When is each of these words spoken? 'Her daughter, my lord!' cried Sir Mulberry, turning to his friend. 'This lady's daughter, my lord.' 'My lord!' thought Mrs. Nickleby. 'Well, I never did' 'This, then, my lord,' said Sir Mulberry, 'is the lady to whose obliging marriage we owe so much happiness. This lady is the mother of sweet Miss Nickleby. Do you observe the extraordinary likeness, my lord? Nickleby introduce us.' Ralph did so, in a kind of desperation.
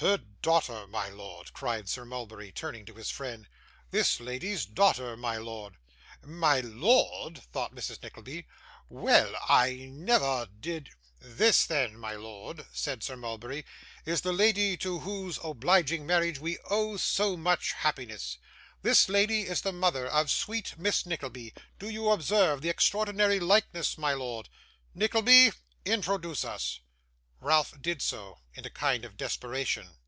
'Her 0.00 0.18
daughter, 0.42 0.86
my 0.86 1.08
lord!' 1.08 1.54
cried 1.54 1.88
Sir 1.88 2.04
Mulberry, 2.04 2.52
turning 2.52 2.84
to 2.84 2.92
his 2.92 3.08
friend. 3.08 3.48
'This 3.92 4.20
lady's 4.20 4.66
daughter, 4.66 5.16
my 5.16 5.38
lord.' 5.38 5.78
'My 6.22 6.60
lord!' 6.60 7.38
thought 7.50 7.74
Mrs. 7.74 8.02
Nickleby. 8.02 8.46
'Well, 8.90 9.32
I 9.48 9.88
never 9.90 10.50
did' 10.60 10.90
'This, 11.18 11.64
then, 11.64 11.96
my 11.96 12.12
lord,' 12.14 12.66
said 12.74 13.02
Sir 13.02 13.16
Mulberry, 13.16 13.64
'is 14.04 14.20
the 14.20 14.34
lady 14.34 14.76
to 14.76 14.98
whose 14.98 15.38
obliging 15.42 16.04
marriage 16.06 16.38
we 16.38 16.58
owe 16.68 16.98
so 16.98 17.34
much 17.34 17.72
happiness. 17.72 18.36
This 18.82 19.08
lady 19.08 19.44
is 19.46 19.62
the 19.62 19.72
mother 19.72 20.06
of 20.06 20.30
sweet 20.30 20.78
Miss 20.78 21.06
Nickleby. 21.06 21.54
Do 21.78 21.88
you 21.88 22.10
observe 22.10 22.60
the 22.60 22.68
extraordinary 22.68 23.40
likeness, 23.40 23.96
my 23.96 24.12
lord? 24.12 24.50
Nickleby 24.94 25.52
introduce 25.86 26.44
us.' 26.44 26.80
Ralph 27.38 27.74
did 27.82 28.00
so, 28.00 28.38
in 28.54 28.64
a 28.64 28.70
kind 28.70 29.04
of 29.04 29.18
desperation. 29.18 29.98